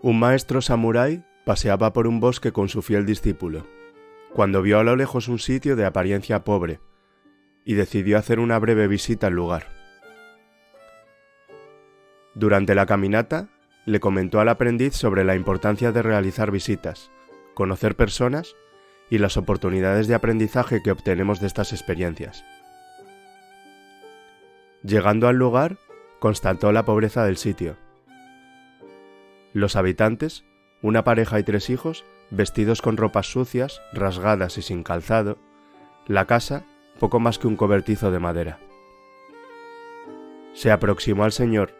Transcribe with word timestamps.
Un 0.00 0.20
maestro 0.20 0.62
samurái 0.62 1.24
paseaba 1.44 1.92
por 1.92 2.06
un 2.06 2.20
bosque 2.20 2.52
con 2.52 2.68
su 2.68 2.82
fiel 2.82 3.04
discípulo, 3.04 3.66
cuando 4.32 4.62
vio 4.62 4.78
a 4.78 4.84
lo 4.84 4.94
lejos 4.94 5.26
un 5.26 5.40
sitio 5.40 5.74
de 5.74 5.84
apariencia 5.84 6.44
pobre, 6.44 6.80
y 7.64 7.74
decidió 7.74 8.16
hacer 8.16 8.38
una 8.38 8.60
breve 8.60 8.86
visita 8.86 9.26
al 9.26 9.34
lugar. 9.34 9.66
Durante 12.36 12.76
la 12.76 12.86
caminata, 12.86 13.48
le 13.86 13.98
comentó 13.98 14.38
al 14.38 14.48
aprendiz 14.48 14.94
sobre 14.94 15.24
la 15.24 15.34
importancia 15.34 15.90
de 15.90 16.02
realizar 16.02 16.52
visitas, 16.52 17.10
conocer 17.54 17.96
personas 17.96 18.54
y 19.10 19.18
las 19.18 19.36
oportunidades 19.36 20.06
de 20.06 20.14
aprendizaje 20.14 20.80
que 20.80 20.92
obtenemos 20.92 21.40
de 21.40 21.48
estas 21.48 21.72
experiencias. 21.72 22.44
Llegando 24.84 25.26
al 25.26 25.36
lugar, 25.36 25.76
constató 26.20 26.70
la 26.70 26.84
pobreza 26.84 27.24
del 27.24 27.36
sitio. 27.36 27.87
Los 29.58 29.74
habitantes, 29.74 30.44
una 30.82 31.02
pareja 31.02 31.40
y 31.40 31.42
tres 31.42 31.68
hijos, 31.68 32.04
vestidos 32.30 32.80
con 32.80 32.96
ropas 32.96 33.26
sucias, 33.26 33.82
rasgadas 33.92 34.56
y 34.56 34.62
sin 34.62 34.84
calzado, 34.84 35.36
la 36.06 36.26
casa 36.26 36.64
poco 37.00 37.18
más 37.18 37.40
que 37.40 37.48
un 37.48 37.56
cobertizo 37.56 38.12
de 38.12 38.20
madera. 38.20 38.60
Se 40.52 40.70
aproximó 40.70 41.24
al 41.24 41.32
señor, 41.32 41.74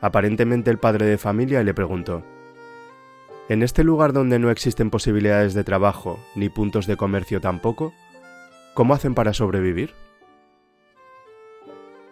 aparentemente 0.00 0.72
el 0.72 0.78
padre 0.78 1.06
de 1.06 1.18
familia, 1.18 1.60
y 1.60 1.64
le 1.64 1.72
preguntó, 1.72 2.24
¿En 3.48 3.62
este 3.62 3.84
lugar 3.84 4.12
donde 4.12 4.40
no 4.40 4.50
existen 4.50 4.90
posibilidades 4.90 5.54
de 5.54 5.62
trabajo 5.62 6.18
ni 6.34 6.48
puntos 6.48 6.88
de 6.88 6.96
comercio 6.96 7.40
tampoco, 7.40 7.92
cómo 8.74 8.92
hacen 8.92 9.14
para 9.14 9.34
sobrevivir? 9.34 9.94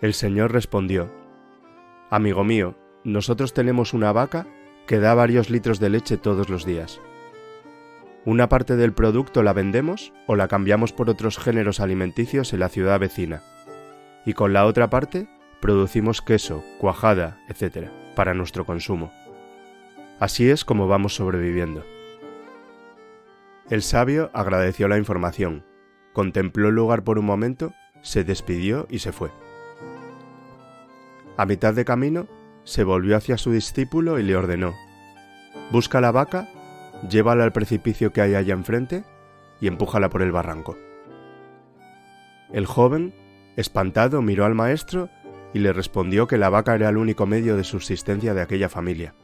El 0.00 0.14
señor 0.14 0.52
respondió, 0.52 1.12
Amigo 2.08 2.44
mío, 2.44 2.76
nosotros 3.04 3.52
tenemos 3.52 3.92
una 3.92 4.10
vaca 4.10 4.46
que 4.86 4.98
da 4.98 5.14
varios 5.14 5.50
litros 5.50 5.80
de 5.80 5.90
leche 5.90 6.16
todos 6.16 6.48
los 6.48 6.64
días. 6.64 7.00
Una 8.24 8.48
parte 8.48 8.76
del 8.76 8.92
producto 8.92 9.42
la 9.42 9.52
vendemos 9.52 10.12
o 10.26 10.36
la 10.36 10.46
cambiamos 10.46 10.92
por 10.92 11.10
otros 11.10 11.38
géneros 11.38 11.80
alimenticios 11.80 12.52
en 12.52 12.60
la 12.60 12.68
ciudad 12.68 13.00
vecina. 13.00 13.42
Y 14.24 14.34
con 14.34 14.52
la 14.52 14.66
otra 14.66 14.90
parte 14.90 15.28
producimos 15.60 16.22
queso, 16.22 16.62
cuajada, 16.78 17.40
etc., 17.48 17.88
para 18.14 18.34
nuestro 18.34 18.64
consumo. 18.64 19.12
Así 20.20 20.48
es 20.50 20.64
como 20.64 20.86
vamos 20.86 21.16
sobreviviendo. 21.16 21.84
El 23.70 23.82
sabio 23.82 24.30
agradeció 24.34 24.86
la 24.86 24.98
información, 24.98 25.64
contempló 26.12 26.68
el 26.68 26.74
lugar 26.74 27.02
por 27.02 27.18
un 27.18 27.24
momento, 27.24 27.72
se 28.02 28.22
despidió 28.22 28.86
y 28.90 29.00
se 29.00 29.12
fue. 29.12 29.30
A 31.36 31.46
mitad 31.46 31.74
de 31.74 31.84
camino, 31.84 32.28
se 32.64 32.84
volvió 32.84 33.16
hacia 33.16 33.38
su 33.38 33.52
discípulo 33.52 34.18
y 34.18 34.22
le 34.22 34.36
ordenó, 34.36 34.74
Busca 35.70 36.00
la 36.00 36.12
vaca 36.12 36.48
llévala 37.08 37.44
al 37.44 37.52
precipicio 37.52 38.12
que 38.12 38.20
hay 38.20 38.34
allá 38.34 38.54
enfrente 38.54 39.04
y 39.60 39.66
empújala 39.66 40.08
por 40.10 40.22
el 40.22 40.32
barranco. 40.32 40.76
El 42.52 42.66
joven, 42.66 43.14
espantado, 43.56 44.22
miró 44.22 44.44
al 44.44 44.54
maestro 44.54 45.08
y 45.54 45.58
le 45.60 45.72
respondió 45.72 46.26
que 46.26 46.38
la 46.38 46.48
vaca 46.48 46.74
era 46.74 46.88
el 46.88 46.96
único 46.96 47.26
medio 47.26 47.56
de 47.56 47.64
subsistencia 47.64 48.34
de 48.34 48.42
aquella 48.42 48.68
familia. 48.68 49.14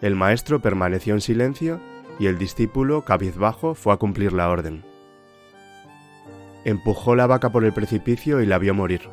El 0.00 0.14
maestro 0.14 0.60
permaneció 0.60 1.14
en 1.14 1.20
silencio 1.20 1.80
y 2.18 2.26
el 2.26 2.38
discípulo, 2.38 3.04
cabizbajo, 3.04 3.74
fue 3.74 3.92
a 3.92 3.96
cumplir 3.96 4.32
la 4.32 4.48
orden. 4.48 4.84
Empujó 6.64 7.14
la 7.16 7.26
vaca 7.26 7.50
por 7.50 7.64
el 7.64 7.72
precipicio 7.72 8.40
y 8.40 8.46
la 8.46 8.58
vio 8.58 8.74
morir. 8.74 9.08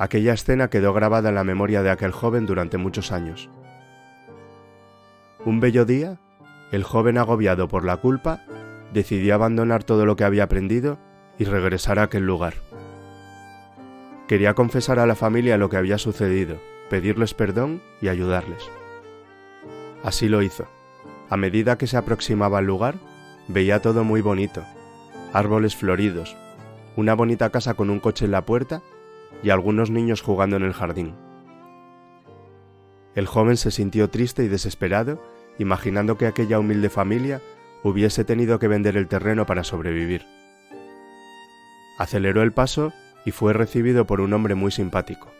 Aquella 0.00 0.32
escena 0.32 0.70
quedó 0.70 0.94
grabada 0.94 1.28
en 1.28 1.34
la 1.34 1.44
memoria 1.44 1.82
de 1.82 1.90
aquel 1.90 2.10
joven 2.10 2.46
durante 2.46 2.78
muchos 2.78 3.12
años. 3.12 3.50
Un 5.44 5.60
bello 5.60 5.84
día, 5.84 6.18
el 6.72 6.84
joven 6.84 7.18
agobiado 7.18 7.68
por 7.68 7.84
la 7.84 7.98
culpa 7.98 8.42
decidió 8.94 9.34
abandonar 9.34 9.84
todo 9.84 10.06
lo 10.06 10.16
que 10.16 10.24
había 10.24 10.44
aprendido 10.44 10.98
y 11.38 11.44
regresar 11.44 11.98
a 11.98 12.04
aquel 12.04 12.24
lugar. 12.24 12.54
Quería 14.26 14.54
confesar 14.54 14.98
a 15.00 15.06
la 15.06 15.16
familia 15.16 15.58
lo 15.58 15.68
que 15.68 15.76
había 15.76 15.98
sucedido, 15.98 16.56
pedirles 16.88 17.34
perdón 17.34 17.82
y 18.00 18.08
ayudarles. 18.08 18.70
Así 20.02 20.30
lo 20.30 20.40
hizo. 20.40 20.66
A 21.28 21.36
medida 21.36 21.76
que 21.76 21.86
se 21.86 21.98
aproximaba 21.98 22.56
al 22.56 22.64
lugar, 22.64 22.94
veía 23.48 23.82
todo 23.82 24.02
muy 24.02 24.22
bonito. 24.22 24.64
Árboles 25.34 25.76
floridos, 25.76 26.38
una 26.96 27.12
bonita 27.12 27.50
casa 27.50 27.74
con 27.74 27.90
un 27.90 28.00
coche 28.00 28.24
en 28.24 28.30
la 28.30 28.46
puerta 28.46 28.80
y 29.42 29.50
algunos 29.50 29.90
niños 29.90 30.22
jugando 30.22 30.56
en 30.56 30.62
el 30.62 30.72
jardín. 30.72 31.14
El 33.14 33.26
joven 33.26 33.56
se 33.56 33.70
sintió 33.70 34.08
triste 34.08 34.44
y 34.44 34.48
desesperado 34.48 35.20
imaginando 35.58 36.16
que 36.16 36.26
aquella 36.26 36.58
humilde 36.58 36.88
familia 36.88 37.42
hubiese 37.82 38.24
tenido 38.24 38.58
que 38.58 38.68
vender 38.68 38.96
el 38.96 39.08
terreno 39.08 39.46
para 39.46 39.64
sobrevivir. 39.64 40.24
Aceleró 41.98 42.42
el 42.42 42.52
paso 42.52 42.92
y 43.26 43.30
fue 43.30 43.52
recibido 43.52 44.06
por 44.06 44.20
un 44.20 44.32
hombre 44.32 44.54
muy 44.54 44.70
simpático. 44.70 45.30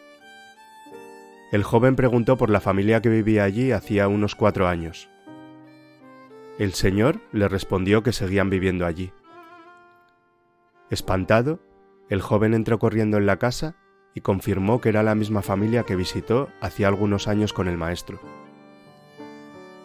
El 1.53 1.63
joven 1.63 1.97
preguntó 1.97 2.37
por 2.37 2.51
la 2.51 2.61
familia 2.61 3.01
que 3.01 3.09
vivía 3.09 3.45
allí 3.45 3.73
hacía 3.73 4.09
unos 4.09 4.37
cuatro 4.37 4.69
años. 4.69 5.09
El 6.59 6.75
señor 6.75 7.21
le 7.33 7.49
respondió 7.49 8.03
que 8.03 8.13
seguían 8.13 8.51
viviendo 8.51 8.85
allí. 8.85 9.13
Espantado, 10.91 11.61
el 12.09 12.21
joven 12.21 12.53
entró 12.53 12.79
corriendo 12.79 13.17
en 13.17 13.27
la 13.27 13.39
casa 13.39 13.77
y 14.15 14.21
confirmó 14.21 14.81
que 14.81 14.89
era 14.89 15.03
la 15.03 15.15
misma 15.15 15.43
familia 15.43 15.85
que 15.85 15.97
visitó 15.97 16.49
hacía 16.61 16.89
algunos 16.89 17.29
años 17.29 17.53
con 17.53 17.69
el 17.69 17.77
maestro 17.77 18.21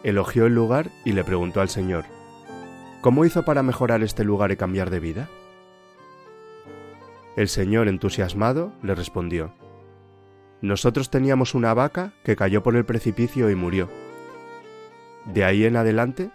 elogió 0.06 0.46
el 0.46 0.54
lugar 0.54 0.92
y 1.04 1.12
le 1.12 1.24
preguntó 1.24 1.60
al 1.60 1.68
Señor, 1.68 2.04
¿Cómo 3.00 3.24
hizo 3.24 3.44
para 3.44 3.64
mejorar 3.64 4.04
este 4.04 4.22
lugar 4.22 4.52
y 4.52 4.56
cambiar 4.56 4.88
de 4.88 5.00
vida? 5.00 5.28
El 7.36 7.48
Señor, 7.48 7.88
entusiasmado, 7.88 8.72
le 8.84 8.94
respondió, 8.94 9.52
Nosotros 10.60 11.10
teníamos 11.10 11.56
una 11.56 11.74
vaca 11.74 12.12
que 12.22 12.36
cayó 12.36 12.62
por 12.62 12.76
el 12.76 12.84
precipicio 12.84 13.50
y 13.50 13.56
murió. 13.56 13.90
De 15.24 15.44
ahí 15.44 15.64
en 15.64 15.74
adelante, 15.74 16.30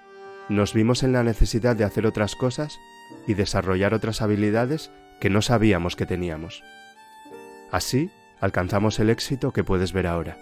nos 0.49 0.73
vimos 0.73 1.03
en 1.03 1.13
la 1.13 1.23
necesidad 1.23 1.77
de 1.77 1.85
hacer 1.85 2.05
otras 2.05 2.35
cosas 2.35 2.77
y 3.25 3.35
desarrollar 3.35 3.93
otras 3.93 4.21
habilidades 4.21 4.91
que 5.21 5.29
no 5.29 5.41
sabíamos 5.41 5.95
que 5.95 6.05
teníamos. 6.05 6.61
Así 7.71 8.11
alcanzamos 8.41 8.99
el 8.99 9.09
éxito 9.09 9.53
que 9.53 9.63
puedes 9.63 9.93
ver 9.93 10.05
ahora. 10.05 10.37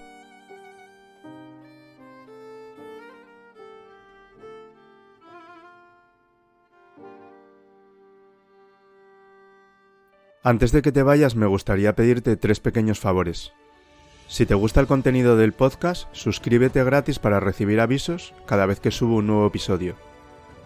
Antes 10.41 10.71
de 10.71 10.81
que 10.81 10.91
te 10.91 11.03
vayas 11.03 11.35
me 11.35 11.45
gustaría 11.45 11.95
pedirte 11.95 12.35
tres 12.35 12.59
pequeños 12.59 12.99
favores. 12.99 13.51
Si 14.27 14.45
te 14.45 14.55
gusta 14.55 14.79
el 14.79 14.87
contenido 14.87 15.37
del 15.37 15.53
podcast, 15.53 16.07
suscríbete 16.11 16.83
gratis 16.83 17.19
para 17.19 17.39
recibir 17.39 17.79
avisos 17.79 18.33
cada 18.45 18.65
vez 18.65 18.79
que 18.79 18.89
subo 18.89 19.17
un 19.17 19.27
nuevo 19.27 19.45
episodio. 19.47 19.95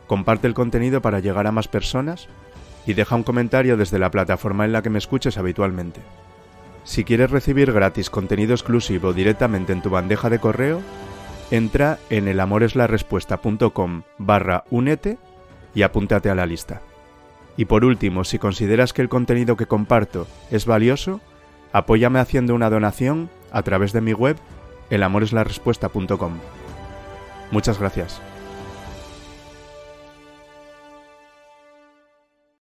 Comparte 0.07 0.47
el 0.47 0.53
contenido 0.53 1.01
para 1.01 1.19
llegar 1.19 1.47
a 1.47 1.51
más 1.51 1.67
personas 1.67 2.27
y 2.85 2.93
deja 2.93 3.15
un 3.15 3.23
comentario 3.23 3.75
desde 3.75 3.99
la 3.99 4.11
plataforma 4.11 4.63
en 4.63 4.73
la 4.73 4.81
que 4.81 4.89
me 4.89 4.99
escuches 4.99 5.37
habitualmente. 5.37 6.01
Si 6.83 7.03
quieres 7.03 7.31
recibir 7.31 7.71
gratis 7.71 8.09
contenido 8.09 8.53
exclusivo 8.53 9.13
directamente 9.13 9.73
en 9.73 9.81
tu 9.81 9.89
bandeja 9.89 10.29
de 10.29 10.39
correo, 10.39 10.81
entra 11.51 11.99
en 12.09 12.27
elamoreslarespuesta.com 12.27 14.03
barra 14.17 14.63
únete 14.69 15.17
y 15.73 15.83
apúntate 15.83 16.29
a 16.29 16.35
la 16.35 16.45
lista. 16.45 16.81
Y 17.55 17.65
por 17.65 17.85
último, 17.85 18.23
si 18.23 18.39
consideras 18.39 18.93
que 18.93 19.01
el 19.01 19.09
contenido 19.09 19.55
que 19.55 19.67
comparto 19.67 20.27
es 20.51 20.65
valioso, 20.65 21.21
apóyame 21.71 22.19
haciendo 22.19 22.55
una 22.55 22.69
donación 22.69 23.29
a 23.51 23.61
través 23.61 23.93
de 23.93 24.01
mi 24.01 24.13
web 24.13 24.37
elamoreslarespuesta.com. 24.89 26.39
Muchas 27.51 27.79
gracias. 27.79 28.21